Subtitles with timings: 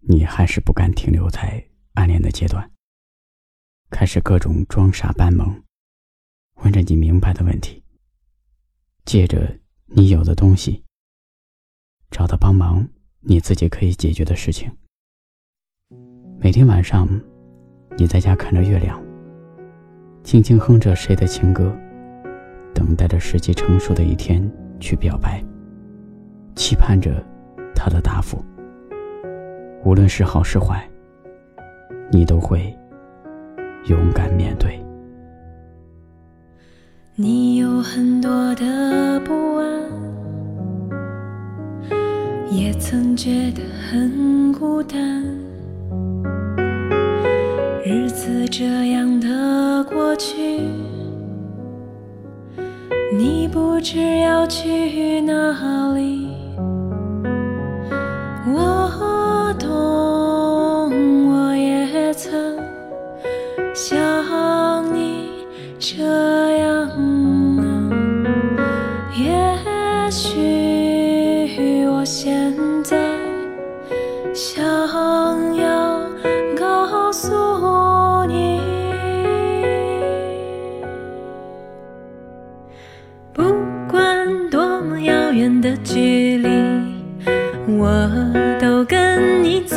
[0.00, 2.70] 你还是不敢停留在暗恋的阶段，
[3.90, 5.62] 开始各种装傻扮萌，
[6.62, 7.82] 问着你明白的问题，
[9.04, 10.84] 借着你有的东西，
[12.10, 12.88] 找他帮忙
[13.20, 14.70] 你自己可以解决的事情。
[16.38, 17.08] 每天晚上，
[17.96, 19.02] 你在家看着月亮，
[20.22, 21.76] 轻轻哼着谁的情歌，
[22.74, 25.42] 等待着时机成熟的一天去表白，
[26.54, 27.24] 期盼着
[27.74, 28.44] 他的答复。
[29.86, 30.84] 无论是好是坏，
[32.10, 32.76] 你都会
[33.84, 34.76] 勇敢面对。
[37.14, 39.82] 你有很多的不安，
[42.50, 45.22] 也曾觉得很孤单。
[47.84, 50.58] 日子这样的过去，
[53.16, 56.26] 你不知要去哪里。
[65.88, 66.02] 这
[66.58, 66.88] 样
[67.58, 67.92] 啊
[69.14, 72.98] 也许我现在
[74.34, 74.64] 想
[75.54, 76.00] 要
[76.58, 77.30] 告诉
[78.26, 78.60] 你
[83.32, 83.44] 不
[83.88, 86.48] 管多么遥远的距离
[87.78, 88.10] 我
[88.60, 89.76] 都跟你走。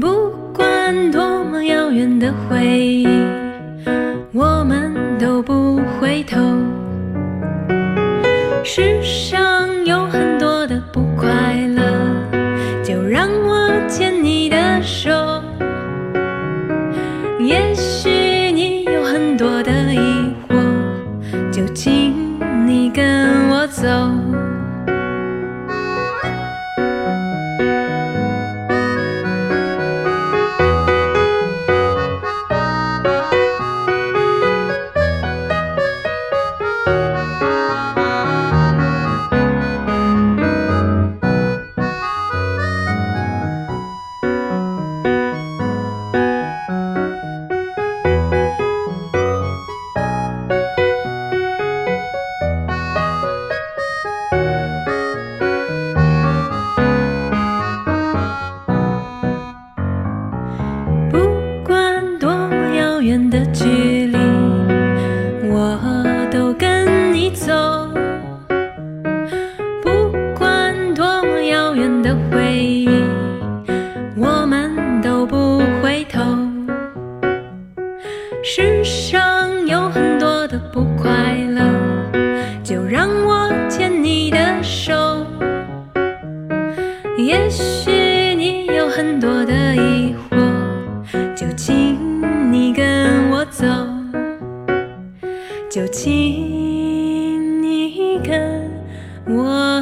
[0.00, 2.93] 不管多么遥远的回
[8.76, 11.30] 世上有很多的不快
[11.76, 11.80] 乐，
[12.82, 15.12] 就让我牵你的手。
[17.38, 18.10] 也许
[66.34, 67.54] 都跟你走。
[69.84, 72.88] 不管多么遥远的回忆，
[74.16, 76.20] 我们都不回头。
[78.42, 81.62] 世上有很多的不快乐，
[82.64, 85.24] 就让我牵你的手。
[87.16, 90.36] 也许你有很多的疑惑，
[91.36, 91.96] 就请
[92.50, 92.83] 你跟。
[95.74, 98.70] 就请你跟
[99.26, 99.73] 我。